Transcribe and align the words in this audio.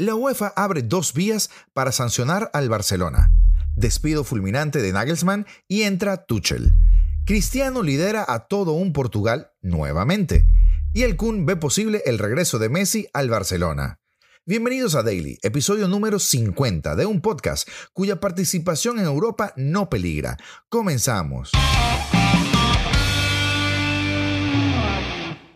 La 0.00 0.14
UEFA 0.14 0.52
abre 0.54 0.82
dos 0.82 1.12
vías 1.12 1.50
para 1.72 1.90
sancionar 1.90 2.52
al 2.52 2.68
Barcelona. 2.68 3.32
Despido 3.74 4.22
fulminante 4.22 4.80
de 4.80 4.92
Nagelsmann 4.92 5.44
y 5.66 5.82
entra 5.82 6.24
Tuchel. 6.24 6.72
Cristiano 7.26 7.82
lidera 7.82 8.24
a 8.28 8.46
todo 8.46 8.74
un 8.74 8.92
Portugal 8.92 9.50
nuevamente. 9.60 10.46
Y 10.94 11.02
el 11.02 11.16
Kun 11.16 11.46
ve 11.46 11.56
posible 11.56 12.00
el 12.06 12.20
regreso 12.20 12.60
de 12.60 12.68
Messi 12.68 13.08
al 13.12 13.28
Barcelona. 13.28 13.98
Bienvenidos 14.46 14.94
a 14.94 15.02
Daily, 15.02 15.36
episodio 15.42 15.88
número 15.88 16.20
50 16.20 16.94
de 16.94 17.04
un 17.04 17.20
podcast 17.20 17.68
cuya 17.92 18.20
participación 18.20 19.00
en 19.00 19.06
Europa 19.06 19.52
no 19.56 19.90
peligra. 19.90 20.36
Comenzamos. 20.68 21.50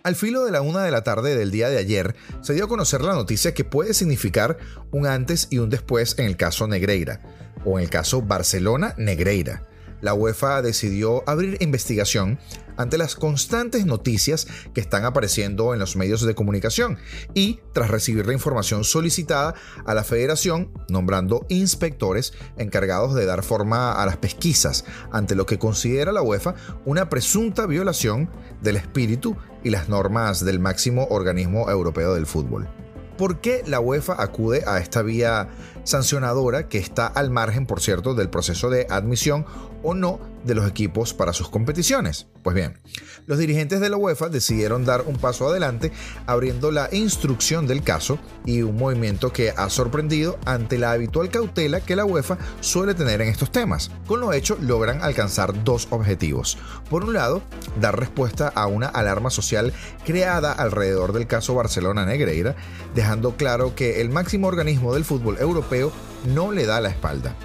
Al 0.03 0.17
filo 0.17 0.45
de 0.45 0.51
la 0.51 0.63
una 0.63 0.83
de 0.83 0.91
la 0.91 1.05
tarde 1.05 1.37
del 1.37 1.51
día 1.51 1.69
de 1.69 1.79
ayer, 1.79 2.17
se 2.41 2.55
dio 2.55 2.65
a 2.65 2.69
conocer 2.69 3.03
la 3.03 3.15
noticia 3.15 3.55
que 3.55 3.65
puede 3.65 3.95
significar 3.95 4.59
un 4.91 5.07
antes 5.07 5.47
y 5.51 5.59
un 5.59 5.71
después 5.71 6.19
en 6.19 6.27
el 6.27 6.37
caso 6.37 6.67
Negreira, 6.67 7.21
o 7.65 7.79
en 7.79 7.85
el 7.85 7.91
caso 7.91 8.23
Barcelona-Negreira 8.23 9.69
la 10.03 10.13
UEFA 10.13 10.61
decidió 10.61 11.23
abrir 11.27 11.57
investigación 11.61 12.39
ante 12.77 12.99
las 12.99 13.15
constantes 13.15 13.87
noticias 13.87 14.47
que 14.75 14.81
están 14.81 15.05
apareciendo 15.05 15.73
en 15.73 15.81
los 15.81 15.97
medios 15.97 16.23
de 16.23 16.35
comunicación 16.35 16.99
y 17.35 17.61
tras 17.73 17.91
recibir 17.91 18.27
la 18.27 18.33
información 18.33 18.85
solicitada 18.85 19.55
a 19.87 19.95
la 19.95 20.05
federación, 20.05 20.71
nombrando 20.89 21.47
inspectores 21.49 22.33
encargados 22.59 23.15
de 23.15 23.27
dar 23.27 23.43
forma 23.43 23.93
a 23.93 24.07
las 24.07 24.17
pesquisas 24.17 24.85
ante 25.11 25.35
lo 25.35 25.47
que 25.47 25.59
considera 25.59 26.13
la 26.13 26.23
UEFA 26.23 26.55
una 26.85 27.09
presunta 27.09 27.67
violación 27.67 28.29
del 28.61 28.77
espíritu 28.77 29.37
y 29.63 29.71
las 29.71 29.89
normas 29.89 30.45
del 30.45 30.59
máximo 30.59 31.07
organismo 31.11 31.71
europeo 31.71 32.15
del 32.15 32.27
fútbol. 32.27 32.69
¿Por 33.17 33.41
qué 33.41 33.63
la 33.67 33.79
UEFA 33.79 34.21
acude 34.21 34.65
a 34.67 34.79
esta 34.79 35.03
vía 35.03 35.49
sancionadora 35.85 36.69
que 36.69 36.79
está 36.79 37.07
al 37.07 37.31
margen, 37.31 37.67
por 37.67 37.81
cierto, 37.81 38.15
del 38.15 38.31
proceso 38.31 38.71
de 38.71 38.87
admisión 38.89 39.45
o 39.83 39.95
no 39.95 40.21
de 40.45 40.55
los 40.55 40.69
equipos 40.69 41.15
para 41.15 41.33
sus 41.33 41.49
competiciones. 41.49 42.27
Pues 42.43 42.55
bien, 42.55 42.79
los 43.27 43.39
dirigentes 43.39 43.81
de 43.81 43.89
la 43.89 43.97
UEFA 43.97 44.29
decidieron 44.29 44.85
dar 44.85 45.03
un 45.07 45.17
paso 45.17 45.47
adelante 45.49 45.93
abriendo 46.27 46.71
la 46.71 46.89
instrucción 46.93 47.67
del 47.67 47.83
caso 47.83 48.19
y 48.45 48.63
un 48.63 48.77
movimiento 48.77 49.33
que 49.33 49.51
ha 49.57 49.71
sorprendido 49.71 50.39
ante 50.45 50.79
la 50.79 50.93
habitual 50.93 51.31
cautela 51.31 51.81
que 51.81 51.97
la 51.97 52.05
UEFA 52.05 52.39
suele 52.61 52.95
tener 52.95 53.21
en 53.21 53.29
estos 53.29 53.53
temas. 53.53 53.91
Con 54.07 54.21
lo 54.21 54.33
hecho, 54.33 54.59
logran 54.61 55.03
alcanzar 55.03 55.63
dos 55.65 55.87
objetivos. 55.91 56.59
Por 56.91 57.05
un 57.05 57.15
lado, 57.15 57.43
dar 57.81 57.99
respuesta 57.99 58.49
a 58.49 58.67
una 58.67 58.89
alarma 58.89 59.31
social 59.31 59.73
creada 60.05 60.53
alrededor 60.53 61.13
del 61.13 61.27
caso 61.27 61.55
Barcelona-Negreira, 61.55 62.57
dejando 62.95 63.37
claro 63.37 63.75
que 63.75 64.01
el 64.01 64.11
máximo 64.11 64.49
organismo 64.49 64.95
del 64.95 65.05
fútbol 65.05 65.39
europeo 65.39 65.93
no 66.27 66.53
le 66.53 66.67
da 66.67 66.81
la 66.81 66.89
espalda. 66.89 67.37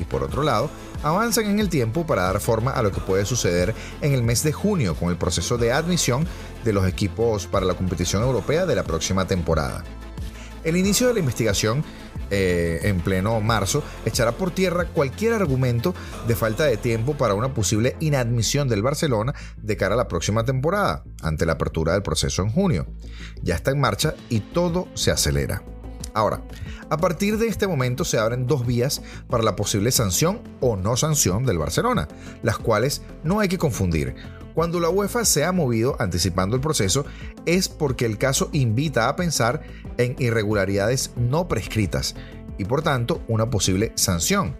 Y 0.00 0.04
por 0.04 0.22
otro 0.22 0.42
lado, 0.42 0.70
avanzan 1.02 1.46
en 1.46 1.58
el 1.58 1.68
tiempo 1.68 2.06
para 2.06 2.22
dar 2.22 2.40
forma 2.40 2.72
a 2.72 2.82
lo 2.82 2.92
que 2.92 3.00
puede 3.00 3.24
suceder 3.24 3.74
en 4.00 4.12
el 4.12 4.22
mes 4.22 4.42
de 4.42 4.52
junio 4.52 4.94
con 4.94 5.10
el 5.10 5.16
proceso 5.16 5.58
de 5.58 5.72
admisión 5.72 6.26
de 6.64 6.72
los 6.72 6.86
equipos 6.86 7.46
para 7.46 7.66
la 7.66 7.74
competición 7.74 8.22
europea 8.22 8.66
de 8.66 8.74
la 8.74 8.84
próxima 8.84 9.26
temporada. 9.26 9.84
El 10.64 10.76
inicio 10.76 11.06
de 11.06 11.14
la 11.14 11.20
investigación 11.20 11.84
eh, 12.30 12.80
en 12.82 13.00
pleno 13.00 13.40
marzo 13.40 13.82
echará 14.04 14.32
por 14.32 14.50
tierra 14.50 14.86
cualquier 14.86 15.32
argumento 15.32 15.94
de 16.26 16.36
falta 16.36 16.64
de 16.64 16.76
tiempo 16.76 17.16
para 17.16 17.34
una 17.34 17.54
posible 17.54 17.96
inadmisión 18.00 18.68
del 18.68 18.82
Barcelona 18.82 19.34
de 19.56 19.76
cara 19.76 19.94
a 19.94 19.96
la 19.96 20.08
próxima 20.08 20.44
temporada, 20.44 21.04
ante 21.22 21.46
la 21.46 21.52
apertura 21.52 21.94
del 21.94 22.02
proceso 22.02 22.42
en 22.42 22.50
junio. 22.50 22.86
Ya 23.42 23.54
está 23.54 23.70
en 23.70 23.80
marcha 23.80 24.14
y 24.28 24.40
todo 24.40 24.88
se 24.94 25.10
acelera. 25.10 25.62
Ahora, 26.14 26.42
a 26.90 26.96
partir 26.96 27.38
de 27.38 27.48
este 27.48 27.66
momento 27.66 28.04
se 28.04 28.18
abren 28.18 28.46
dos 28.46 28.66
vías 28.66 29.02
para 29.28 29.42
la 29.42 29.56
posible 29.56 29.90
sanción 29.92 30.40
o 30.60 30.76
no 30.76 30.96
sanción 30.96 31.44
del 31.44 31.58
Barcelona, 31.58 32.08
las 32.42 32.58
cuales 32.58 33.02
no 33.24 33.40
hay 33.40 33.48
que 33.48 33.58
confundir. 33.58 34.14
Cuando 34.54 34.80
la 34.80 34.88
UEFA 34.88 35.24
se 35.24 35.44
ha 35.44 35.52
movido 35.52 35.94
anticipando 36.00 36.56
el 36.56 36.62
proceso 36.62 37.04
es 37.46 37.68
porque 37.68 38.06
el 38.06 38.18
caso 38.18 38.48
invita 38.52 39.08
a 39.08 39.14
pensar 39.14 39.62
en 39.98 40.16
irregularidades 40.18 41.12
no 41.16 41.46
prescritas 41.46 42.16
y 42.58 42.64
por 42.64 42.82
tanto 42.82 43.22
una 43.28 43.50
posible 43.50 43.92
sanción. 43.94 44.56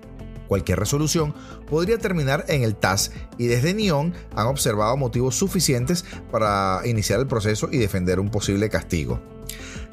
Cualquier 0.46 0.78
resolución 0.78 1.34
podría 1.68 1.98
terminar 1.98 2.44
en 2.48 2.62
el 2.62 2.74
TAS 2.74 3.10
y 3.36 3.48
desde 3.48 3.74
Nyon 3.74 4.14
han 4.34 4.46
observado 4.46 4.96
motivos 4.96 5.34
suficientes 5.34 6.04
para 6.30 6.80
iniciar 6.84 7.20
el 7.20 7.26
proceso 7.26 7.68
y 7.70 7.78
defender 7.78 8.18
un 8.18 8.30
posible 8.30 8.70
castigo. 8.70 9.20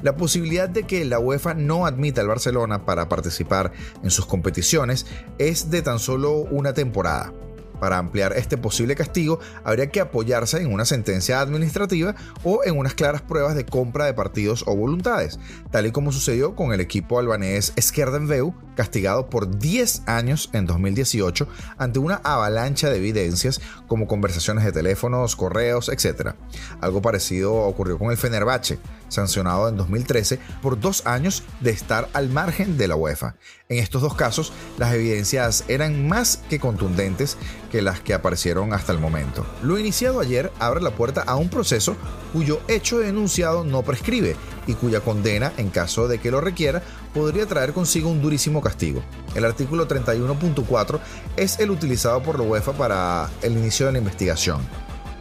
La 0.06 0.16
posibilidad 0.16 0.68
de 0.68 0.84
que 0.84 1.04
la 1.04 1.18
UEFA 1.18 1.54
no 1.54 1.84
admita 1.84 2.20
al 2.20 2.28
Barcelona 2.28 2.84
para 2.84 3.08
participar 3.08 3.72
en 4.04 4.12
sus 4.12 4.24
competiciones 4.24 5.04
es 5.38 5.68
de 5.68 5.82
tan 5.82 5.98
solo 5.98 6.30
una 6.42 6.72
temporada. 6.74 7.32
Para 7.80 7.98
ampliar 7.98 8.32
este 8.36 8.56
posible 8.56 8.94
castigo, 8.94 9.40
habría 9.64 9.90
que 9.90 10.00
apoyarse 10.00 10.62
en 10.62 10.72
una 10.72 10.84
sentencia 10.84 11.40
administrativa 11.40 12.14
o 12.44 12.60
en 12.64 12.78
unas 12.78 12.94
claras 12.94 13.20
pruebas 13.20 13.56
de 13.56 13.66
compra 13.66 14.06
de 14.06 14.14
partidos 14.14 14.62
o 14.68 14.76
voluntades, 14.76 15.40
tal 15.72 15.86
y 15.86 15.90
como 15.90 16.12
sucedió 16.12 16.54
con 16.54 16.72
el 16.72 16.80
equipo 16.80 17.18
albanés 17.18 17.72
Skerdenveu, 17.78 18.54
castigado 18.76 19.28
por 19.28 19.58
10 19.58 20.02
años 20.06 20.50
en 20.52 20.66
2018 20.66 21.48
ante 21.78 21.98
una 21.98 22.20
avalancha 22.22 22.90
de 22.90 22.98
evidencias 22.98 23.60
como 23.88 24.06
conversaciones 24.06 24.64
de 24.64 24.72
teléfonos, 24.72 25.34
correos, 25.34 25.88
etc. 25.88 26.34
Algo 26.80 27.02
parecido 27.02 27.54
ocurrió 27.54 27.98
con 27.98 28.10
el 28.10 28.16
Fenerbahce, 28.16 28.78
sancionado 29.08 29.68
en 29.68 29.76
2013 29.76 30.38
por 30.62 30.80
dos 30.80 31.06
años 31.06 31.42
de 31.60 31.70
estar 31.70 32.08
al 32.12 32.28
margen 32.28 32.76
de 32.76 32.88
la 32.88 32.96
UEFA. 32.96 33.36
En 33.68 33.78
estos 33.78 34.02
dos 34.02 34.14
casos, 34.14 34.52
las 34.78 34.94
evidencias 34.94 35.64
eran 35.68 36.06
más 36.06 36.38
que 36.48 36.60
contundentes 36.60 37.36
que 37.70 37.82
las 37.82 38.00
que 38.00 38.14
aparecieron 38.14 38.72
hasta 38.72 38.92
el 38.92 39.00
momento. 39.00 39.44
Lo 39.62 39.78
iniciado 39.78 40.20
ayer 40.20 40.52
abre 40.58 40.80
la 40.80 40.92
puerta 40.92 41.22
a 41.22 41.36
un 41.36 41.48
proceso 41.48 41.96
cuyo 42.32 42.60
hecho 42.68 42.98
denunciado 42.98 43.64
no 43.64 43.82
prescribe 43.82 44.36
y 44.66 44.74
cuya 44.74 45.00
condena, 45.00 45.52
en 45.56 45.70
caso 45.70 46.08
de 46.08 46.18
que 46.18 46.30
lo 46.30 46.40
requiera, 46.40 46.82
podría 47.14 47.46
traer 47.46 47.72
consigo 47.72 48.10
un 48.10 48.22
durísimo 48.22 48.60
castigo. 48.60 49.02
El 49.34 49.44
artículo 49.44 49.88
31.4 49.88 51.00
es 51.36 51.58
el 51.58 51.70
utilizado 51.70 52.22
por 52.22 52.38
la 52.38 52.44
UEFA 52.44 52.72
para 52.72 53.30
el 53.42 53.52
inicio 53.52 53.86
de 53.86 53.92
la 53.92 53.98
investigación. 53.98 54.60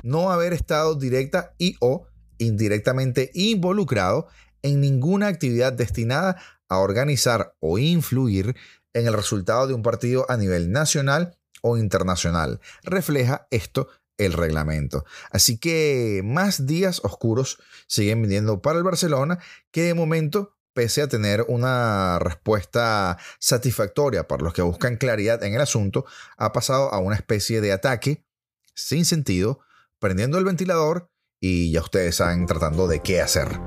No 0.04 0.30
haber 0.30 0.54
estado 0.54 0.96
directa 0.96 1.54
y 1.58 1.78
o 1.80 2.06
indirectamente 2.38 3.32
involucrado 3.34 4.28
en 4.62 4.82
ninguna 4.82 5.28
actividad 5.28 5.74
destinada 5.74 6.42
a 6.70 6.80
organizar 6.80 7.56
o 7.60 7.78
influir 7.78 8.56
en 8.94 9.08
el 9.08 9.14
resultado 9.14 9.68
de 9.68 9.74
un 9.74 9.84
partido 9.84 10.26
a 10.30 10.38
nivel 10.38 10.72
nacional 10.72 11.38
o 11.62 11.78
internacional. 11.78 12.60
Refleja 12.84 13.48
esto 13.52 13.90
el 14.18 14.34
reglamento. 14.34 15.06
Así 15.32 15.58
que 15.58 16.22
más 16.24 16.66
días 16.66 17.02
oscuros 17.04 17.60
siguen 17.88 18.22
viniendo 18.22 18.62
para 18.62 18.78
el 18.78 18.84
Barcelona, 18.84 19.40
que 19.72 19.84
de 19.84 19.94
momento, 19.94 20.56
pese 20.74 21.02
a 21.02 21.08
tener 21.08 21.46
una 21.48 22.20
respuesta 22.20 23.18
satisfactoria 23.40 24.28
para 24.28 24.44
los 24.44 24.54
que 24.54 24.62
buscan 24.62 24.98
claridad 24.98 25.44
en 25.44 25.54
el 25.54 25.62
asunto, 25.62 26.06
ha 26.38 26.54
pasado 26.54 26.94
a 26.94 27.00
una 27.00 27.16
especie 27.16 27.62
de 27.62 27.72
ataque 27.72 28.26
sin 28.74 29.06
sentido, 29.06 29.60
prendiendo 30.00 30.38
el 30.38 30.46
ventilador 30.46 31.10
y 31.48 31.70
ya 31.70 31.82
ustedes 31.82 32.16
saben 32.16 32.48
tratando 32.48 32.88
de 32.88 33.02
qué 33.02 33.22
hacer. 33.22 33.60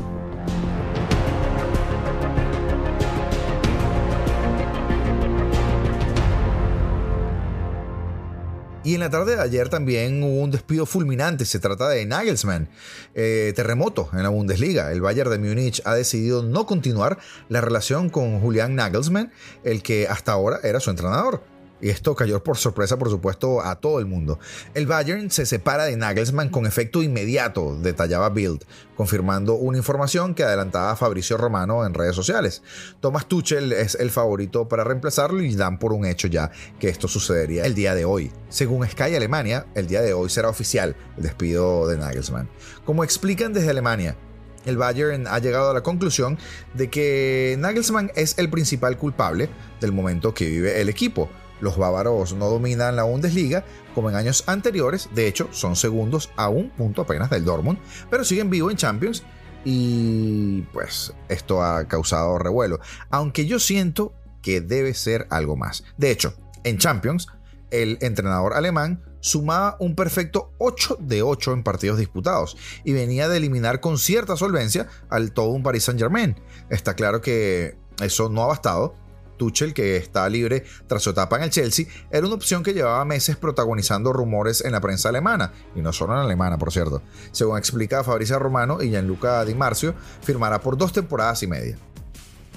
Y 8.82 8.94
en 8.94 9.00
la 9.00 9.10
tarde 9.10 9.36
de 9.36 9.42
ayer 9.42 9.68
también 9.68 10.24
hubo 10.24 10.40
un 10.40 10.50
despido 10.50 10.86
fulminante. 10.86 11.44
Se 11.44 11.60
trata 11.60 11.88
de 11.90 12.04
Nagelsmann. 12.04 12.68
Eh, 13.14 13.52
terremoto 13.54 14.08
en 14.12 14.24
la 14.24 14.30
Bundesliga. 14.30 14.90
El 14.90 15.00
Bayern 15.00 15.30
de 15.30 15.38
Múnich 15.38 15.80
ha 15.84 15.94
decidido 15.94 16.42
no 16.42 16.66
continuar 16.66 17.18
la 17.48 17.60
relación 17.60 18.08
con 18.08 18.40
Julian 18.40 18.74
Nagelsmann, 18.74 19.30
el 19.62 19.84
que 19.84 20.08
hasta 20.08 20.32
ahora 20.32 20.58
era 20.64 20.80
su 20.80 20.90
entrenador. 20.90 21.44
Y 21.80 21.90
esto 21.90 22.14
cayó 22.14 22.42
por 22.42 22.56
sorpresa, 22.56 22.98
por 22.98 23.08
supuesto, 23.08 23.62
a 23.62 23.76
todo 23.76 24.00
el 24.00 24.06
mundo. 24.06 24.38
El 24.74 24.86
Bayern 24.86 25.30
se 25.30 25.46
separa 25.46 25.84
de 25.84 25.96
Nagelsmann 25.96 26.48
con 26.48 26.66
efecto 26.66 27.02
inmediato, 27.02 27.76
detallaba 27.80 28.30
Bild, 28.30 28.64
confirmando 28.96 29.54
una 29.54 29.78
información 29.78 30.34
que 30.34 30.42
adelantaba 30.42 30.96
Fabricio 30.96 31.36
Romano 31.36 31.86
en 31.86 31.94
redes 31.94 32.16
sociales. 32.16 32.62
Thomas 33.00 33.26
Tuchel 33.26 33.72
es 33.72 33.94
el 33.94 34.10
favorito 34.10 34.68
para 34.68 34.82
reemplazarlo 34.82 35.40
y 35.40 35.54
dan 35.54 35.78
por 35.78 35.92
un 35.92 36.04
hecho 36.04 36.26
ya 36.26 36.50
que 36.80 36.88
esto 36.88 37.06
sucedería 37.06 37.64
el 37.64 37.74
día 37.74 37.94
de 37.94 38.04
hoy. 38.04 38.32
Según 38.48 38.86
Sky 38.86 39.14
Alemania, 39.14 39.66
el 39.74 39.86
día 39.86 40.02
de 40.02 40.12
hoy 40.12 40.30
será 40.30 40.48
oficial 40.48 40.96
el 41.16 41.22
despido 41.22 41.86
de 41.86 41.96
Nagelsmann. 41.96 42.48
Como 42.84 43.04
explican 43.04 43.52
desde 43.52 43.70
Alemania, 43.70 44.16
el 44.64 44.76
Bayern 44.76 45.26
ha 45.28 45.38
llegado 45.38 45.70
a 45.70 45.74
la 45.74 45.82
conclusión 45.82 46.38
de 46.74 46.90
que 46.90 47.56
Nagelsmann 47.58 48.10
es 48.16 48.36
el 48.38 48.50
principal 48.50 48.98
culpable 48.98 49.48
del 49.80 49.92
momento 49.92 50.34
que 50.34 50.46
vive 50.46 50.80
el 50.80 50.88
equipo 50.88 51.30
los 51.60 51.76
bávaros 51.76 52.34
no 52.34 52.48
dominan 52.48 52.96
la 52.96 53.04
Bundesliga 53.04 53.64
como 53.94 54.10
en 54.10 54.16
años 54.16 54.44
anteriores, 54.46 55.08
de 55.14 55.26
hecho 55.26 55.48
son 55.50 55.76
segundos 55.76 56.30
a 56.36 56.48
un 56.48 56.70
punto 56.70 57.02
apenas 57.02 57.30
del 57.30 57.44
Dortmund, 57.44 57.78
pero 58.10 58.24
siguen 58.24 58.50
vivo 58.50 58.70
en 58.70 58.76
Champions 58.76 59.22
y 59.64 60.62
pues 60.72 61.12
esto 61.28 61.62
ha 61.62 61.86
causado 61.86 62.38
revuelo, 62.38 62.80
aunque 63.10 63.46
yo 63.46 63.58
siento 63.58 64.14
que 64.42 64.60
debe 64.60 64.94
ser 64.94 65.26
algo 65.30 65.56
más. 65.56 65.84
De 65.96 66.10
hecho, 66.10 66.34
en 66.64 66.78
Champions, 66.78 67.28
el 67.70 67.98
entrenador 68.00 68.54
alemán 68.54 69.02
sumaba 69.20 69.76
un 69.80 69.94
perfecto 69.94 70.52
8 70.58 70.98
de 71.00 71.22
8 71.22 71.52
en 71.52 71.62
partidos 71.62 71.98
disputados 71.98 72.56
y 72.84 72.92
venía 72.92 73.28
de 73.28 73.36
eliminar 73.36 73.80
con 73.80 73.98
cierta 73.98 74.36
solvencia 74.36 74.88
al 75.08 75.32
todo 75.32 75.48
un 75.48 75.62
Paris 75.62 75.84
Saint-Germain. 75.84 76.36
Está 76.70 76.94
claro 76.94 77.20
que 77.20 77.76
eso 78.00 78.28
no 78.28 78.42
ha 78.42 78.46
bastado. 78.46 78.94
Tuchel, 79.38 79.72
que 79.72 79.96
está 79.96 80.28
libre 80.28 80.64
tras 80.86 81.02
su 81.02 81.10
etapa 81.10 81.36
en 81.36 81.44
el 81.44 81.50
Chelsea, 81.50 81.86
era 82.10 82.26
una 82.26 82.34
opción 82.34 82.62
que 82.62 82.74
llevaba 82.74 83.02
meses 83.06 83.36
protagonizando 83.36 84.12
rumores 84.12 84.62
en 84.62 84.72
la 84.72 84.82
prensa 84.82 85.08
alemana, 85.08 85.52
y 85.74 85.80
no 85.80 85.92
solo 85.94 86.12
en 86.12 86.20
alemana, 86.20 86.58
por 86.58 86.72
cierto. 86.72 87.00
Según 87.32 87.56
explica 87.56 88.04
Fabrizio 88.04 88.38
Romano 88.38 88.82
y 88.82 88.90
Gianluca 88.90 89.44
Di 89.46 89.54
Marzio, 89.54 89.94
firmará 90.22 90.60
por 90.60 90.76
dos 90.76 90.92
temporadas 90.92 91.42
y 91.42 91.46
media. 91.46 91.78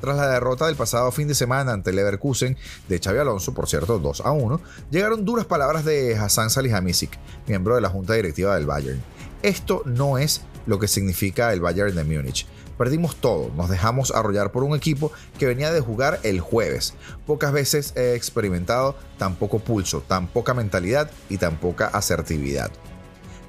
Tras 0.01 0.17
la 0.17 0.27
derrota 0.27 0.65
del 0.65 0.75
pasado 0.75 1.11
fin 1.11 1.27
de 1.27 1.35
semana 1.35 1.73
ante 1.73 1.93
Leverkusen 1.93 2.57
de 2.89 2.99
Xavi 2.99 3.19
Alonso, 3.19 3.53
por 3.53 3.69
cierto 3.69 3.99
2 3.99 4.21
a 4.21 4.31
1, 4.31 4.59
llegaron 4.89 5.23
duras 5.23 5.45
palabras 5.45 5.85
de 5.85 6.17
Hassan 6.17 6.49
Salihamidzic, 6.49 7.19
miembro 7.47 7.75
de 7.75 7.81
la 7.81 7.89
junta 7.89 8.15
directiva 8.15 8.55
del 8.55 8.65
Bayern. 8.65 8.99
Esto 9.43 9.83
no 9.85 10.17
es 10.17 10.41
lo 10.65 10.79
que 10.79 10.87
significa 10.87 11.53
el 11.53 11.61
Bayern 11.61 11.95
de 11.95 12.03
Múnich. 12.03 12.47
Perdimos 12.81 13.17
todo, 13.17 13.51
nos 13.55 13.69
dejamos 13.69 14.09
arrollar 14.09 14.51
por 14.51 14.63
un 14.63 14.75
equipo 14.75 15.11
que 15.37 15.45
venía 15.45 15.71
de 15.71 15.81
jugar 15.81 16.19
el 16.23 16.39
jueves. 16.39 16.95
Pocas 17.27 17.53
veces 17.53 17.93
he 17.95 18.15
experimentado 18.15 18.95
tan 19.19 19.35
poco 19.35 19.59
pulso, 19.59 20.01
tan 20.01 20.25
poca 20.25 20.55
mentalidad 20.55 21.11
y 21.29 21.37
tan 21.37 21.57
poca 21.57 21.85
asertividad. 21.85 22.71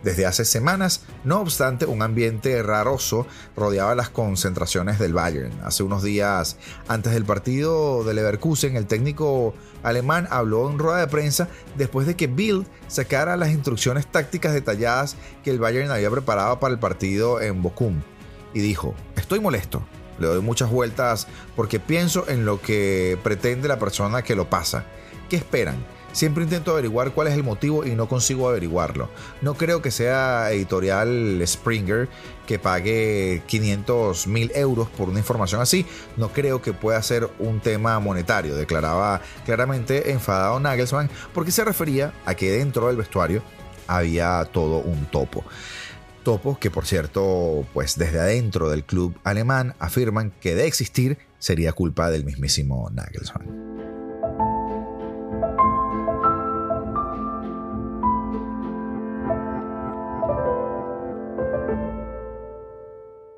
Desde 0.02 0.26
hace 0.26 0.44
semanas, 0.44 1.04
no 1.24 1.40
obstante, 1.40 1.86
un 1.86 2.02
ambiente 2.02 2.62
raroso 2.62 3.26
rodeaba 3.56 3.94
las 3.94 4.10
concentraciones 4.10 4.98
del 4.98 5.14
Bayern. 5.14 5.58
Hace 5.64 5.82
unos 5.82 6.02
días 6.02 6.58
antes 6.86 7.14
del 7.14 7.24
partido 7.24 8.04
del 8.04 8.16
Leverkusen, 8.16 8.76
el 8.76 8.86
técnico 8.86 9.54
alemán 9.82 10.28
habló 10.30 10.70
en 10.70 10.78
rueda 10.78 10.98
de 10.98 11.06
prensa 11.06 11.48
después 11.78 12.06
de 12.06 12.16
que 12.16 12.26
Bild 12.26 12.66
sacara 12.86 13.38
las 13.38 13.48
instrucciones 13.48 14.06
tácticas 14.06 14.52
detalladas 14.52 15.16
que 15.42 15.48
el 15.48 15.58
Bayern 15.58 15.90
había 15.90 16.10
preparado 16.10 16.60
para 16.60 16.74
el 16.74 16.80
partido 16.80 17.40
en 17.40 17.62
Bochum. 17.62 18.02
Y 18.54 18.60
dijo, 18.60 18.94
estoy 19.16 19.40
molesto, 19.40 19.82
le 20.18 20.26
doy 20.26 20.40
muchas 20.40 20.70
vueltas 20.70 21.26
porque 21.56 21.80
pienso 21.80 22.28
en 22.28 22.44
lo 22.44 22.60
que 22.60 23.18
pretende 23.22 23.68
la 23.68 23.78
persona 23.78 24.22
que 24.22 24.36
lo 24.36 24.48
pasa. 24.48 24.84
¿Qué 25.28 25.36
esperan? 25.36 25.76
Siempre 26.12 26.44
intento 26.44 26.72
averiguar 26.72 27.12
cuál 27.12 27.28
es 27.28 27.34
el 27.34 27.42
motivo 27.42 27.86
y 27.86 27.94
no 27.94 28.06
consigo 28.06 28.46
averiguarlo. 28.46 29.08
No 29.40 29.54
creo 29.54 29.80
que 29.80 29.90
sea 29.90 30.50
editorial 30.52 31.42
Springer 31.46 32.06
que 32.46 32.58
pague 32.58 33.42
500 33.46 34.26
mil 34.26 34.52
euros 34.54 34.90
por 34.90 35.08
una 35.08 35.20
información 35.20 35.62
así. 35.62 35.86
No 36.18 36.28
creo 36.28 36.60
que 36.60 36.74
pueda 36.74 37.02
ser 37.02 37.30
un 37.38 37.60
tema 37.60 37.98
monetario, 37.98 38.54
declaraba 38.54 39.22
claramente 39.46 40.10
enfadado 40.10 40.60
Nagelsmann 40.60 41.08
porque 41.32 41.50
se 41.50 41.64
refería 41.64 42.12
a 42.26 42.34
que 42.34 42.52
dentro 42.52 42.88
del 42.88 42.96
vestuario 42.96 43.42
había 43.86 44.44
todo 44.52 44.78
un 44.78 45.06
topo. 45.06 45.44
Topo 46.22 46.58
que 46.58 46.70
por 46.70 46.86
cierto, 46.86 47.66
pues 47.72 47.96
desde 47.96 48.20
adentro 48.20 48.70
del 48.70 48.84
club 48.84 49.18
alemán 49.24 49.74
afirman 49.78 50.32
que 50.40 50.54
de 50.54 50.66
existir 50.66 51.18
sería 51.38 51.72
culpa 51.72 52.10
del 52.10 52.24
mismísimo 52.24 52.88
Nagelsmann. 52.90 53.71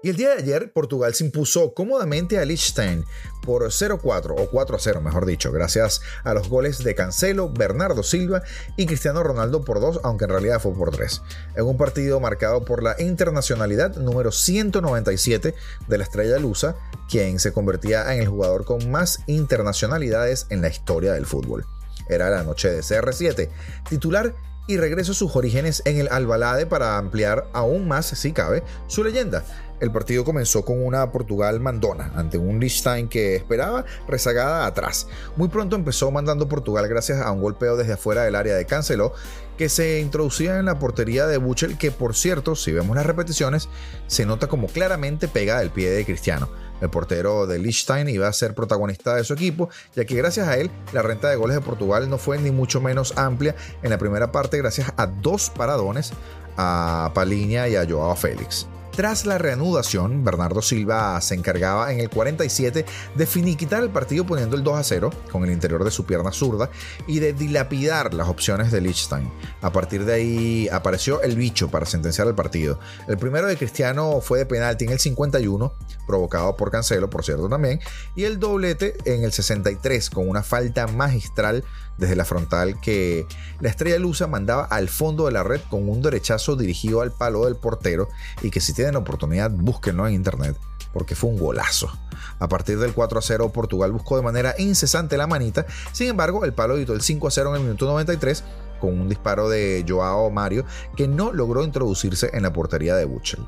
Y 0.05 0.11
el 0.11 0.17
día 0.17 0.35
de 0.35 0.43
ayer, 0.43 0.71
Portugal 0.71 1.15
se 1.15 1.25
impuso 1.25 1.73
cómodamente 1.73 2.39
a 2.39 2.45
Liechtenstein 2.45 3.06
por 3.41 3.62
0-4 3.62 4.35
o 4.37 4.51
4-0, 4.51 5.01
mejor 5.01 5.25
dicho, 5.25 5.51
gracias 5.51 6.03
a 6.25 6.35
los 6.35 6.51
goles 6.51 6.85
de 6.85 6.95
Cancelo, 6.95 7.49
Bernardo 7.49 8.03
Silva 8.03 8.43
y 8.77 8.85
Cristiano 8.85 9.23
Ronaldo 9.23 9.65
por 9.65 9.81
2, 9.81 10.01
aunque 10.05 10.25
en 10.25 10.31
realidad 10.33 10.61
fue 10.61 10.75
por 10.75 10.91
3. 10.91 11.23
En 11.56 11.65
un 11.65 11.79
partido 11.79 12.21
marcado 12.21 12.67
por 12.67 12.83
la 12.83 13.01
internacionalidad 13.01 13.97
número 13.97 14.31
197 14.31 15.55
de 15.89 15.99
la 15.99 16.05
estrella 16.05 16.39
lusa, 16.39 16.77
quien 17.09 17.39
se 17.39 17.55
convertía 17.55 18.12
en 18.12 18.21
el 18.21 18.29
jugador 18.29 18.67
con 18.67 18.91
más 18.91 19.21
internacionalidades 19.27 20.49
en 20.51 20.61
la 20.61 20.69
historia 20.69 21.15
del 21.15 21.25
fútbol. 21.25 21.65
Era 22.11 22.29
la 22.29 22.43
noche 22.43 22.71
de 22.71 22.81
CR7, 22.81 23.49
titular 23.89 24.35
y 24.67 24.77
regreso 24.77 25.13
a 25.13 25.15
sus 25.15 25.35
orígenes 25.37 25.83
en 25.85 25.99
el 25.99 26.09
Albalade 26.09 26.67
para 26.67 26.97
ampliar 26.99 27.47
aún 27.53 27.87
más, 27.87 28.07
si 28.07 28.33
cabe, 28.33 28.63
su 28.87 29.05
leyenda 29.05 29.45
el 29.81 29.91
partido 29.91 30.25
comenzó 30.25 30.65
con 30.65 30.85
una 30.85 31.11
Portugal 31.13 31.61
mandona 31.61 32.13
ante 32.15 32.39
un 32.39 32.61
Liechtenstein 32.61 33.09
que 33.09 33.37
esperaba 33.37 33.85
rezagada 34.09 34.67
atrás. 34.67 35.09
Muy 35.37 35.49
pronto 35.49 35.77
empezó 35.77 36.11
mandando 36.11 36.49
Portugal 36.49 36.89
gracias 36.89 37.21
a 37.21 37.31
un 37.31 37.41
golpeo 37.41 37.77
desde 37.77 37.95
afuera 37.95 38.23
del 38.23 38.35
área 38.35 38.55
de 38.55 38.67
Cancelo 38.67 39.13
que 39.59 39.69
se 39.69 40.01
introducía 40.01 40.59
en 40.59 40.67
la 40.67 40.79
portería 40.79 41.27
de 41.27 41.37
Buchel 41.39 41.77
que 41.77 41.91
por 41.91 42.15
cierto, 42.17 42.57
si 42.57 42.73
vemos 42.73 42.97
las 42.97 43.07
repeticiones, 43.07 43.69
se 44.07 44.27
nota 44.27 44.47
como 44.49 44.69
claramente 44.69 45.29
pega 45.29 45.59
del 45.59 45.71
pie 45.71 45.91
de 45.91 46.05
Cristiano. 46.05 46.49
El 46.81 46.91
portero 46.91 47.47
de 47.47 47.59
Liechtenstein 47.59 48.09
iba 48.09 48.29
a 48.29 48.32
ser 48.32 48.55
protagonista 48.55 49.15
de 49.15 49.25
su 49.25 49.35
equipo, 49.35 49.69
ya 49.94 50.05
que 50.05 50.15
gracias 50.15 50.49
a 50.49 50.56
él 50.56 50.71
la 50.93 51.03
renta 51.03 51.29
de 51.29 51.37
goles 51.37 51.56
de 51.56 51.62
Portugal 51.62 52.09
no 52.11 52.19
fue 52.19 52.38
ni 52.38 52.50
mucho 52.50 52.81
menos 52.81 53.17
amplia 53.17 53.55
en 53.82 53.91
la 53.91 53.99
primera 53.99 54.32
parte 54.32 54.59
gracias 54.59 54.93
a 54.97 55.06
dos 55.06 55.50
paradones 55.50 56.12
a 56.56 57.11
Paliña 57.15 57.69
y 57.69 57.76
a 57.76 57.87
Joao 57.88 58.15
Félix. 58.17 58.67
Tras 58.97 59.26
la 59.26 59.38
reanudación, 59.38 60.23
Bernardo 60.23 60.62
Silva 60.62 61.21
se 61.21 61.35
encargaba 61.35 61.93
en 61.93 61.99
el 61.99 62.09
47 62.09 62.85
de 63.17 63.27
finiquitar 63.27 63.82
el 63.82 63.91
partido 63.91 64.25
poniendo 64.25 64.55
el 64.55 64.62
2 64.62 64.79
a 64.79 64.85
0 64.85 65.11
con 65.32 65.43
el 65.43 65.50
interior 65.50 65.82
de 65.82 65.91
su 65.91 66.06
pierna 66.06 66.31
zurda 66.31 66.70
y 67.09 67.19
de 67.19 67.32
dilapidar 67.32 68.15
las 68.15 68.29
opciones 68.29 68.70
de 68.70 68.81
Liechtenstein. 68.81 69.29
A 69.62 69.73
partir 69.73 70.05
de 70.05 70.12
ahí 70.12 70.69
apareció 70.69 71.20
el 71.23 71.35
bicho 71.35 71.69
para 71.73 71.87
sentenciar 71.87 72.29
el 72.29 72.37
partido. 72.37 72.79
El 73.09 73.19
primero 73.19 73.49
de 73.49 73.56
Cristiano 73.56 74.20
fue 74.20 74.38
de 74.38 74.47
penalti 74.47 74.85
en 74.85 74.93
el 74.93 75.00
51, 75.00 75.73
provocado 76.06 76.56
por 76.56 76.71
Cancelo, 76.71 77.11
por 77.11 77.25
cierto 77.25 77.49
también, 77.49 77.81
y 78.15 78.25
el 78.25 78.39
doblete 78.39 78.97
en 79.05 79.25
el 79.25 79.33
63 79.33 80.11
con 80.11 80.29
una 80.29 80.43
falta 80.43 80.87
magistral 80.87 81.65
desde 81.99 82.17
la 82.17 82.25
frontal 82.25 82.81
que 82.81 83.27
la 83.61 83.69
estrella 83.69 83.99
lusa 83.99 84.27
mandaba 84.27 84.65
al 84.65 84.89
fondo 84.89 85.27
de 85.27 85.33
la 85.33 85.43
red 85.43 85.61
con 85.71 85.89
un 85.89 86.03
derechazo 86.03 86.56
dirigido 86.56 87.01
al 87.01 87.12
palo 87.12 87.45
del 87.45 87.56
portero 87.56 88.09
y 88.43 88.51
que 88.51 88.61
si 88.61 88.73
tienen 88.73 88.97
oportunidad 88.97 89.51
búsquenlo 89.51 90.06
en 90.06 90.15
internet 90.15 90.56
porque 90.93 91.17
fue 91.17 91.31
un 91.31 91.39
golazo. 91.39 91.91
A 92.39 92.49
partir 92.49 92.79
del 92.79 92.95
4 92.95 93.19
a 93.19 93.23
0 93.23 93.53
Portugal 93.53 93.93
buscó 93.93 94.17
de 94.17 94.23
manera 94.23 94.55
incesante 94.59 95.17
la 95.17 95.27
manita, 95.27 95.67
sin 95.93 96.08
embargo 96.08 96.44
el 96.44 96.55
palo 96.55 96.77
editó 96.77 96.94
el 96.94 97.03
5 97.03 97.27
a 97.27 97.31
0 97.31 97.51
en 97.51 97.56
el 97.56 97.63
minuto 97.63 97.87
93 97.87 98.44
con 98.84 99.00
un 99.00 99.08
disparo 99.08 99.48
de 99.48 99.82
Joao 99.88 100.31
Mario 100.31 100.67
que 100.94 101.08
no 101.08 101.32
logró 101.32 101.64
introducirse 101.64 102.31
en 102.34 102.43
la 102.43 102.53
portería 102.53 102.94
de 102.96 103.06
Buchel. 103.06 103.41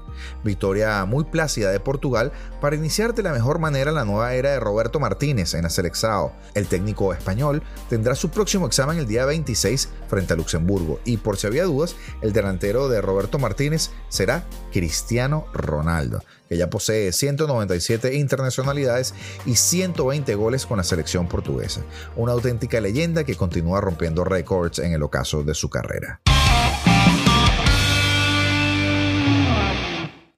Victoria 0.42 1.04
muy 1.04 1.24
plácida 1.24 1.70
de 1.70 1.78
Portugal 1.78 2.32
para 2.60 2.76
iniciar 2.76 3.14
de 3.14 3.22
la 3.22 3.32
mejor 3.32 3.58
manera 3.58 3.92
la 3.92 4.06
nueva 4.06 4.32
era 4.34 4.52
de 4.52 4.60
Roberto 4.60 4.98
Martínez 4.98 5.52
en 5.52 5.66
la. 5.66 6.32
El 6.54 6.68
técnico 6.68 7.12
español 7.12 7.62
tendrá 7.90 8.14
su 8.14 8.30
próximo 8.30 8.66
examen 8.66 8.96
el 8.96 9.06
día 9.06 9.26
26 9.26 9.90
frente 10.08 10.32
a 10.32 10.36
Luxemburgo 10.36 11.00
y 11.04 11.18
por 11.18 11.36
si 11.36 11.46
había 11.46 11.64
dudas, 11.64 11.96
el 12.22 12.32
delantero 12.32 12.88
de 12.88 13.02
Roberto 13.02 13.38
Martínez 13.38 13.90
será 14.08 14.46
Cristiano 14.72 15.46
Ronaldo 15.52 16.22
que 16.48 16.56
ya 16.56 16.70
posee 16.70 17.12
197 17.12 18.14
internacionalidades 18.14 19.14
y 19.44 19.56
120 19.56 20.34
goles 20.34 20.66
con 20.66 20.78
la 20.78 20.84
selección 20.84 21.28
portuguesa. 21.28 21.82
Una 22.14 22.32
auténtica 22.32 22.80
leyenda 22.80 23.24
que 23.24 23.34
continúa 23.34 23.80
rompiendo 23.80 24.24
récords 24.24 24.78
en 24.78 24.92
el 24.92 25.02
ocaso 25.02 25.25
de 25.34 25.54
su 25.54 25.68
carrera. 25.68 26.20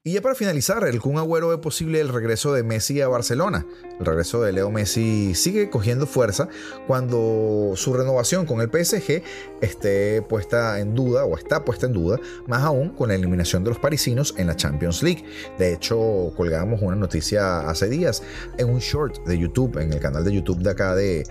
Y 0.01 0.13
ya 0.13 0.21
para 0.21 0.33
finalizar, 0.33 0.85
el 0.85 1.01
Kun 1.01 1.17
Agüero 1.17 1.49
ve 1.49 1.57
posible 1.57 1.99
el 1.99 2.07
regreso 2.07 2.53
de 2.53 2.63
Messi 2.63 3.01
a 3.01 3.09
Barcelona. 3.09 3.65
El 3.99 4.05
regreso 4.05 4.41
de 4.41 4.53
Leo 4.53 4.71
Messi 4.71 5.35
sigue 5.35 5.69
cogiendo 5.69 6.07
fuerza 6.07 6.47
cuando 6.87 7.73
su 7.75 7.93
renovación 7.93 8.45
con 8.45 8.61
el 8.61 8.69
PSG 8.69 9.21
esté 9.59 10.21
puesta 10.21 10.79
en 10.79 10.95
duda 10.95 11.25
o 11.25 11.37
está 11.37 11.65
puesta 11.65 11.85
en 11.85 11.91
duda, 11.91 12.17
más 12.47 12.63
aún 12.63 12.91
con 12.91 13.09
la 13.09 13.15
eliminación 13.15 13.65
de 13.65 13.71
los 13.71 13.79
parisinos 13.79 14.33
en 14.37 14.47
la 14.47 14.55
Champions 14.55 15.03
League. 15.03 15.25
De 15.57 15.73
hecho, 15.73 16.31
colgamos 16.37 16.81
una 16.81 16.95
noticia 16.95 17.69
hace 17.69 17.89
días 17.89 18.23
en 18.57 18.69
un 18.69 18.79
short 18.79 19.27
de 19.27 19.37
YouTube, 19.37 19.79
en 19.79 19.91
el 19.91 19.99
canal 19.99 20.23
de 20.23 20.31
YouTube 20.31 20.59
de 20.59 20.69
acá 20.69 20.95
de, 20.95 21.25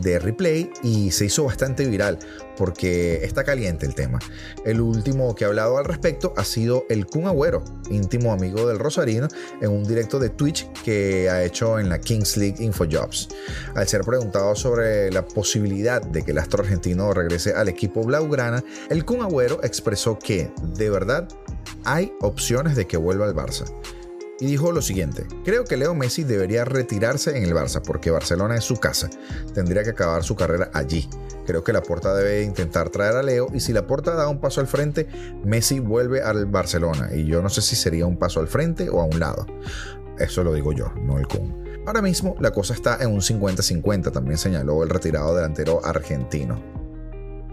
Replay, 0.00 0.70
y 0.84 1.10
se 1.10 1.24
hizo 1.24 1.42
bastante 1.42 1.84
viral 1.86 2.20
porque 2.56 3.24
está 3.24 3.42
caliente 3.42 3.84
el 3.84 3.96
tema. 3.96 4.20
El 4.64 4.80
último 4.80 5.34
que 5.34 5.44
ha 5.44 5.48
hablado 5.48 5.78
al 5.78 5.86
respecto 5.86 6.34
ha 6.36 6.44
sido 6.44 6.84
el 6.88 7.06
Kun 7.06 7.26
Agüero, 7.26 7.64
amigo 8.30 8.66
del 8.68 8.78
Rosarino, 8.78 9.28
en 9.60 9.70
un 9.70 9.84
directo 9.84 10.18
de 10.18 10.30
Twitch 10.30 10.70
que 10.84 11.30
ha 11.30 11.42
hecho 11.42 11.78
en 11.78 11.88
la 11.88 12.00
Kings 12.00 12.36
League 12.36 12.62
Infojobs. 12.62 13.28
Al 13.74 13.88
ser 13.88 14.02
preguntado 14.02 14.54
sobre 14.54 15.10
la 15.10 15.26
posibilidad 15.26 16.02
de 16.02 16.22
que 16.22 16.32
el 16.32 16.38
astro 16.38 16.62
argentino 16.62 17.12
regrese 17.12 17.54
al 17.54 17.68
equipo 17.68 18.02
blaugrana, 18.02 18.62
el 18.90 19.04
Kun 19.04 19.22
Agüero 19.22 19.60
expresó 19.62 20.18
que, 20.18 20.50
de 20.74 20.90
verdad, 20.90 21.28
hay 21.84 22.12
opciones 22.20 22.76
de 22.76 22.86
que 22.86 22.96
vuelva 22.96 23.26
al 23.26 23.34
Barça. 23.34 23.64
Y 24.42 24.46
dijo 24.46 24.72
lo 24.72 24.82
siguiente, 24.82 25.24
creo 25.44 25.62
que 25.62 25.76
Leo 25.76 25.94
Messi 25.94 26.24
debería 26.24 26.64
retirarse 26.64 27.36
en 27.38 27.44
el 27.44 27.54
Barça 27.54 27.80
porque 27.80 28.10
Barcelona 28.10 28.56
es 28.56 28.64
su 28.64 28.74
casa, 28.74 29.08
tendría 29.54 29.84
que 29.84 29.90
acabar 29.90 30.24
su 30.24 30.34
carrera 30.34 30.68
allí. 30.74 31.08
Creo 31.46 31.62
que 31.62 31.72
la 31.72 31.80
Porta 31.80 32.12
debe 32.12 32.42
intentar 32.42 32.90
traer 32.90 33.14
a 33.14 33.22
Leo 33.22 33.46
y 33.54 33.60
si 33.60 33.72
la 33.72 33.86
Porta 33.86 34.16
da 34.16 34.26
un 34.26 34.40
paso 34.40 34.60
al 34.60 34.66
frente, 34.66 35.06
Messi 35.44 35.78
vuelve 35.78 36.22
al 36.22 36.46
Barcelona 36.46 37.10
y 37.14 37.24
yo 37.24 37.40
no 37.40 37.50
sé 37.50 37.62
si 37.62 37.76
sería 37.76 38.04
un 38.04 38.18
paso 38.18 38.40
al 38.40 38.48
frente 38.48 38.90
o 38.90 39.00
a 39.00 39.04
un 39.04 39.20
lado. 39.20 39.46
Eso 40.18 40.42
lo 40.42 40.52
digo 40.52 40.72
yo, 40.72 40.92
no 41.04 41.20
el 41.20 41.28
Kun. 41.28 41.62
Ahora 41.86 42.02
mismo 42.02 42.34
la 42.40 42.50
cosa 42.50 42.74
está 42.74 42.98
en 43.00 43.12
un 43.12 43.20
50-50, 43.20 44.10
también 44.10 44.38
señaló 44.38 44.82
el 44.82 44.90
retirado 44.90 45.36
delantero 45.36 45.86
argentino. 45.86 46.81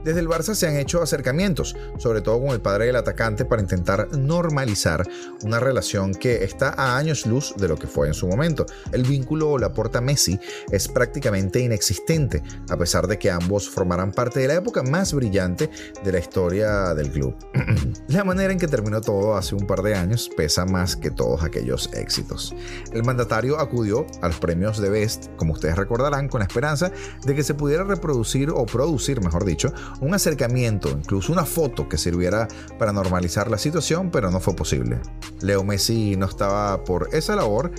Desde 0.03 0.21
el 0.21 0.27
Barça 0.27 0.55
se 0.55 0.67
han 0.67 0.77
hecho 0.77 1.01
acercamientos, 1.01 1.75
sobre 1.97 2.21
todo 2.21 2.39
con 2.39 2.49
el 2.49 2.61
padre 2.61 2.85
del 2.85 2.95
atacante, 2.95 3.45
para 3.45 3.61
intentar 3.61 4.07
normalizar 4.17 5.07
una 5.43 5.59
relación 5.59 6.13
que 6.13 6.43
está 6.43 6.73
a 6.77 6.97
años 6.97 7.25
luz 7.25 7.53
de 7.57 7.67
lo 7.67 7.77
que 7.77 7.87
fue 7.87 8.07
en 8.07 8.13
su 8.13 8.27
momento. 8.27 8.65
El 8.91 9.03
vínculo 9.03 9.57
Laporta-Messi 9.57 10.39
es 10.71 10.87
prácticamente 10.87 11.59
inexistente, 11.59 12.41
a 12.69 12.77
pesar 12.77 13.07
de 13.07 13.19
que 13.19 13.29
ambos 13.29 13.69
formarán 13.69 14.11
parte 14.11 14.39
de 14.39 14.47
la 14.47 14.55
época 14.55 14.83
más 14.83 15.13
brillante 15.13 15.69
de 16.03 16.11
la 16.11 16.19
historia 16.19 16.93
del 16.93 17.11
club. 17.11 17.35
la 18.07 18.23
manera 18.23 18.53
en 18.53 18.59
que 18.59 18.67
terminó 18.67 19.01
todo 19.01 19.35
hace 19.35 19.55
un 19.55 19.67
par 19.67 19.81
de 19.81 19.95
años 19.95 20.29
pesa 20.35 20.65
más 20.65 20.95
que 20.95 21.11
todos 21.11 21.43
aquellos 21.43 21.89
éxitos. 21.93 22.55
El 22.93 23.03
mandatario 23.03 23.59
acudió 23.59 24.05
a 24.21 24.27
los 24.27 24.39
premios 24.39 24.79
de 24.79 24.89
Best, 24.89 25.27
como 25.35 25.53
ustedes 25.53 25.75
recordarán, 25.75 26.29
con 26.29 26.39
la 26.39 26.45
esperanza 26.45 26.91
de 27.25 27.35
que 27.35 27.43
se 27.43 27.53
pudiera 27.53 27.83
reproducir 27.83 28.49
o 28.49 28.65
producir, 28.65 29.21
mejor 29.21 29.45
dicho, 29.45 29.73
un 30.01 30.13
acercamiento, 30.13 30.89
incluso 30.89 31.31
una 31.31 31.45
foto 31.45 31.87
que 31.87 31.97
sirviera 31.97 32.47
para 32.77 32.93
normalizar 32.93 33.49
la 33.49 33.57
situación, 33.57 34.11
pero 34.11 34.31
no 34.31 34.39
fue 34.39 34.55
posible. 34.55 34.99
Leo 35.41 35.63
Messi 35.63 36.15
no 36.15 36.25
estaba 36.25 36.83
por 36.83 37.09
esa 37.13 37.35
labor 37.35 37.71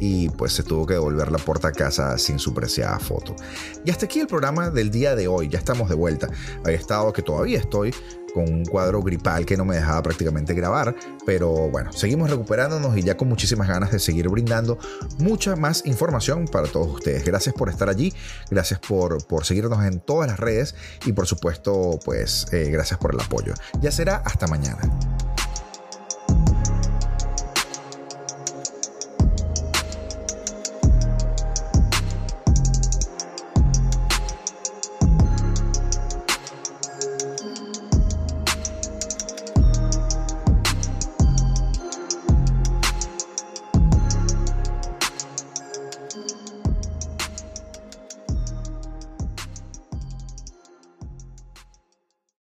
y 0.00 0.28
pues 0.30 0.52
se 0.52 0.62
tuvo 0.62 0.86
que 0.86 0.94
devolver 0.94 1.30
la 1.32 1.38
puerta 1.38 1.68
a 1.68 1.72
casa 1.72 2.16
sin 2.18 2.38
su 2.38 2.54
preciada 2.54 2.98
foto. 2.98 3.34
Y 3.84 3.90
hasta 3.90 4.06
aquí 4.06 4.20
el 4.20 4.26
programa 4.26 4.70
del 4.70 4.90
día 4.90 5.14
de 5.14 5.28
hoy, 5.28 5.48
ya 5.48 5.58
estamos 5.58 5.88
de 5.88 5.94
vuelta. 5.94 6.28
Había 6.64 6.78
estado 6.78 7.12
que 7.12 7.22
todavía 7.22 7.58
estoy 7.58 7.92
con 8.34 8.52
un 8.52 8.64
cuadro 8.64 9.02
gripal 9.02 9.46
que 9.46 9.56
no 9.56 9.64
me 9.64 9.76
dejaba 9.76 10.02
prácticamente 10.02 10.54
grabar, 10.54 10.94
pero 11.24 11.70
bueno, 11.70 11.92
seguimos 11.92 12.30
recuperándonos 12.30 12.96
y 12.96 13.02
ya 13.02 13.16
con 13.16 13.28
muchísimas 13.28 13.68
ganas 13.68 13.90
de 13.90 13.98
seguir 13.98 14.28
brindando 14.28 14.78
mucha 15.18 15.56
más 15.56 15.84
información 15.86 16.46
para 16.46 16.68
todos 16.68 16.88
ustedes. 16.88 17.24
Gracias 17.24 17.54
por 17.54 17.68
estar 17.68 17.88
allí, 17.88 18.12
gracias 18.50 18.80
por, 18.80 19.26
por 19.26 19.44
seguirnos 19.44 19.84
en 19.84 20.00
todas 20.00 20.28
las 20.28 20.38
redes 20.38 20.74
y 21.06 21.12
por 21.12 21.26
supuesto, 21.26 21.98
pues 22.04 22.46
eh, 22.52 22.70
gracias 22.70 22.98
por 22.98 23.14
el 23.14 23.20
apoyo. 23.20 23.54
Ya 23.80 23.90
será 23.90 24.16
hasta 24.24 24.46
mañana. 24.46 24.78